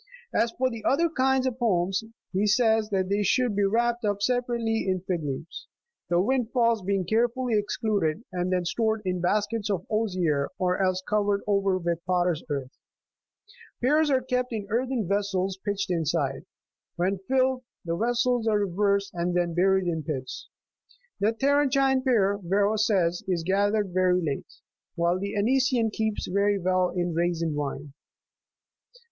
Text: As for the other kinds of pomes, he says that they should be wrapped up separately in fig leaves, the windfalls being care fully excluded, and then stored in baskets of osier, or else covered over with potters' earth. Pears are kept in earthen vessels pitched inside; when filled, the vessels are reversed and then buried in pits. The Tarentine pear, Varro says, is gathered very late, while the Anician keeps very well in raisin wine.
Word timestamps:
As 0.33 0.51
for 0.57 0.71
the 0.71 0.83
other 0.83 1.09
kinds 1.09 1.45
of 1.45 1.59
pomes, 1.59 2.03
he 2.33 2.47
says 2.47 2.89
that 2.89 3.07
they 3.09 3.21
should 3.21 3.55
be 3.55 3.65
wrapped 3.65 4.03
up 4.03 4.19
separately 4.23 4.83
in 4.87 5.01
fig 5.01 5.21
leaves, 5.23 5.67
the 6.09 6.19
windfalls 6.19 6.81
being 6.81 7.05
care 7.05 7.29
fully 7.29 7.53
excluded, 7.55 8.23
and 8.31 8.51
then 8.51 8.65
stored 8.65 9.03
in 9.05 9.21
baskets 9.21 9.69
of 9.69 9.85
osier, 9.91 10.49
or 10.57 10.83
else 10.83 11.03
covered 11.07 11.43
over 11.45 11.77
with 11.77 12.03
potters' 12.07 12.41
earth. 12.49 12.71
Pears 13.79 14.09
are 14.09 14.23
kept 14.23 14.51
in 14.51 14.65
earthen 14.71 15.07
vessels 15.07 15.59
pitched 15.63 15.91
inside; 15.91 16.45
when 16.95 17.19
filled, 17.27 17.63
the 17.85 17.95
vessels 17.95 18.47
are 18.47 18.57
reversed 18.57 19.11
and 19.13 19.37
then 19.37 19.53
buried 19.53 19.85
in 19.85 20.01
pits. 20.01 20.49
The 21.19 21.31
Tarentine 21.31 22.01
pear, 22.01 22.39
Varro 22.41 22.75
says, 22.75 23.21
is 23.27 23.43
gathered 23.43 23.93
very 23.93 24.19
late, 24.19 24.51
while 24.95 25.19
the 25.19 25.35
Anician 25.35 25.91
keeps 25.93 26.25
very 26.27 26.57
well 26.57 26.89
in 26.89 27.13
raisin 27.13 27.53
wine. 27.53 27.93